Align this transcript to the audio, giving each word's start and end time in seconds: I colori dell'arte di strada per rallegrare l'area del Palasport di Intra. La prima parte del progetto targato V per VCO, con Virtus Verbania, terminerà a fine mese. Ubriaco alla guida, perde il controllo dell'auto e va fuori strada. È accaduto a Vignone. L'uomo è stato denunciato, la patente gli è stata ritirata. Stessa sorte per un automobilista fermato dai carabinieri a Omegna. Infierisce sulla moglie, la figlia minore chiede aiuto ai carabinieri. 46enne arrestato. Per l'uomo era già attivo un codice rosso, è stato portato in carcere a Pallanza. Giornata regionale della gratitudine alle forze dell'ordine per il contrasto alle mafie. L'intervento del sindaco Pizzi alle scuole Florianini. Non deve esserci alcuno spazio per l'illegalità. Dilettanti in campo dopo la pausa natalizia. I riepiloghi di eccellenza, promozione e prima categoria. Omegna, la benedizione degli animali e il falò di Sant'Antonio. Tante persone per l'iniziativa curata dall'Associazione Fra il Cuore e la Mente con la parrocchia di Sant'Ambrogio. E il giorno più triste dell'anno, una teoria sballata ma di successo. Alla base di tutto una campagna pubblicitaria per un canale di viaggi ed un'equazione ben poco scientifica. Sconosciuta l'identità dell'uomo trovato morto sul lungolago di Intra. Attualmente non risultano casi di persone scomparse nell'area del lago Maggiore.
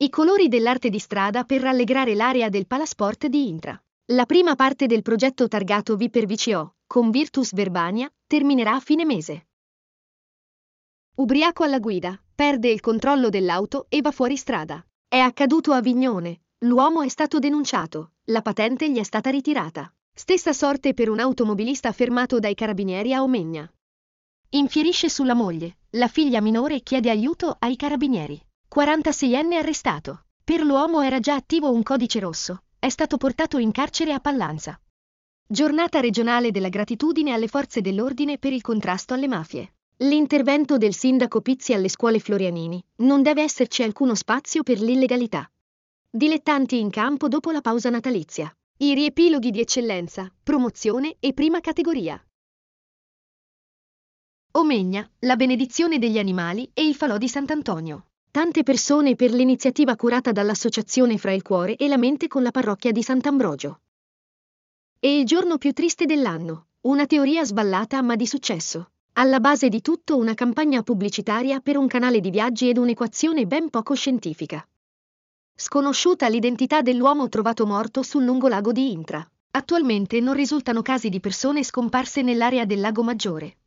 I 0.00 0.10
colori 0.10 0.46
dell'arte 0.46 0.90
di 0.90 1.00
strada 1.00 1.42
per 1.42 1.60
rallegrare 1.60 2.14
l'area 2.14 2.48
del 2.48 2.68
Palasport 2.68 3.26
di 3.26 3.48
Intra. 3.48 3.76
La 4.12 4.26
prima 4.26 4.54
parte 4.54 4.86
del 4.86 5.02
progetto 5.02 5.48
targato 5.48 5.96
V 5.96 6.08
per 6.08 6.24
VCO, 6.24 6.76
con 6.86 7.10
Virtus 7.10 7.52
Verbania, 7.52 8.08
terminerà 8.24 8.74
a 8.74 8.80
fine 8.80 9.04
mese. 9.04 9.48
Ubriaco 11.16 11.64
alla 11.64 11.80
guida, 11.80 12.16
perde 12.32 12.68
il 12.68 12.78
controllo 12.78 13.28
dell'auto 13.28 13.86
e 13.88 14.00
va 14.00 14.12
fuori 14.12 14.36
strada. 14.36 14.86
È 15.08 15.18
accaduto 15.18 15.72
a 15.72 15.80
Vignone. 15.80 16.42
L'uomo 16.58 17.02
è 17.02 17.08
stato 17.08 17.40
denunciato, 17.40 18.12
la 18.26 18.40
patente 18.40 18.88
gli 18.88 18.98
è 18.98 19.02
stata 19.02 19.30
ritirata. 19.30 19.92
Stessa 20.14 20.52
sorte 20.52 20.94
per 20.94 21.10
un 21.10 21.18
automobilista 21.18 21.90
fermato 21.90 22.38
dai 22.38 22.54
carabinieri 22.54 23.14
a 23.14 23.22
Omegna. 23.24 23.68
Infierisce 24.50 25.08
sulla 25.08 25.34
moglie, 25.34 25.78
la 25.90 26.06
figlia 26.06 26.40
minore 26.40 26.82
chiede 26.82 27.10
aiuto 27.10 27.56
ai 27.58 27.74
carabinieri. 27.74 28.40
46enne 28.74 29.54
arrestato. 29.54 30.24
Per 30.44 30.60
l'uomo 30.60 31.00
era 31.00 31.20
già 31.20 31.34
attivo 31.34 31.72
un 31.72 31.82
codice 31.82 32.20
rosso, 32.20 32.64
è 32.78 32.90
stato 32.90 33.16
portato 33.16 33.56
in 33.56 33.72
carcere 33.72 34.12
a 34.12 34.20
Pallanza. 34.20 34.78
Giornata 35.46 36.00
regionale 36.00 36.50
della 36.50 36.68
gratitudine 36.68 37.32
alle 37.32 37.48
forze 37.48 37.80
dell'ordine 37.80 38.36
per 38.38 38.52
il 38.52 38.60
contrasto 38.60 39.14
alle 39.14 39.26
mafie. 39.26 39.72
L'intervento 39.98 40.76
del 40.76 40.94
sindaco 40.94 41.40
Pizzi 41.40 41.72
alle 41.72 41.88
scuole 41.88 42.20
Florianini. 42.20 42.84
Non 42.96 43.22
deve 43.22 43.42
esserci 43.42 43.82
alcuno 43.82 44.14
spazio 44.14 44.62
per 44.62 44.80
l'illegalità. 44.80 45.50
Dilettanti 46.10 46.78
in 46.78 46.90
campo 46.90 47.28
dopo 47.28 47.50
la 47.50 47.62
pausa 47.62 47.88
natalizia. 47.88 48.54
I 48.76 48.94
riepiloghi 48.94 49.50
di 49.50 49.60
eccellenza, 49.60 50.30
promozione 50.42 51.16
e 51.18 51.32
prima 51.32 51.60
categoria. 51.60 52.22
Omegna, 54.52 55.08
la 55.20 55.36
benedizione 55.36 55.98
degli 55.98 56.18
animali 56.18 56.70
e 56.74 56.86
il 56.86 56.94
falò 56.94 57.16
di 57.16 57.28
Sant'Antonio. 57.28 58.07
Tante 58.30 58.62
persone 58.62 59.16
per 59.16 59.32
l'iniziativa 59.32 59.96
curata 59.96 60.32
dall'Associazione 60.32 61.16
Fra 61.16 61.32
il 61.32 61.42
Cuore 61.42 61.76
e 61.76 61.88
la 61.88 61.96
Mente 61.96 62.28
con 62.28 62.42
la 62.42 62.50
parrocchia 62.50 62.92
di 62.92 63.02
Sant'Ambrogio. 63.02 63.80
E 65.00 65.18
il 65.18 65.24
giorno 65.24 65.56
più 65.56 65.72
triste 65.72 66.04
dell'anno, 66.04 66.66
una 66.82 67.06
teoria 67.06 67.44
sballata 67.44 68.02
ma 68.02 68.16
di 68.16 68.26
successo. 68.26 68.90
Alla 69.14 69.40
base 69.40 69.68
di 69.68 69.80
tutto 69.80 70.16
una 70.16 70.34
campagna 70.34 70.82
pubblicitaria 70.82 71.60
per 71.60 71.76
un 71.78 71.86
canale 71.86 72.20
di 72.20 72.30
viaggi 72.30 72.68
ed 72.68 72.76
un'equazione 72.76 73.46
ben 73.46 73.70
poco 73.70 73.94
scientifica. 73.94 74.64
Sconosciuta 75.54 76.28
l'identità 76.28 76.82
dell'uomo 76.82 77.28
trovato 77.28 77.66
morto 77.66 78.02
sul 78.02 78.24
lungolago 78.24 78.72
di 78.72 78.92
Intra. 78.92 79.26
Attualmente 79.52 80.20
non 80.20 80.34
risultano 80.34 80.82
casi 80.82 81.08
di 81.08 81.18
persone 81.18 81.64
scomparse 81.64 82.22
nell'area 82.22 82.64
del 82.64 82.80
lago 82.80 83.02
Maggiore. 83.02 83.57